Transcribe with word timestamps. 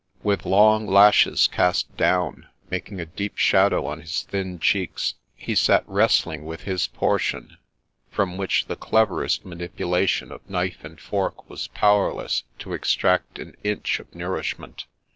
With 0.23 0.47
long 0.47 0.87
lashes 0.87 1.45
cast 1.47 1.95
down, 1.95 2.47
making 2.71 2.99
a 2.99 3.05
deep 3.05 3.37
shadow 3.37 3.85
on 3.85 4.01
his 4.01 4.23
thin 4.23 4.57
cheeks, 4.57 5.13
he 5.35 5.53
sat 5.53 5.87
wrestling 5.87 6.43
with 6.43 6.61
his 6.63 6.87
portion, 6.87 7.57
from 8.09 8.35
which 8.35 8.65
the 8.65 8.75
cleverest 8.75 9.45
manipulation 9.45 10.31
of 10.31 10.49
knife 10.49 10.83
and 10.83 10.99
fork 10.99 11.47
was 11.47 11.67
powerless 11.67 12.45
to 12.57 12.73
extract 12.73 13.37
an 13.37 13.55
inch 13.63 13.99
of 13.99 14.15
nourishment. 14.15 14.87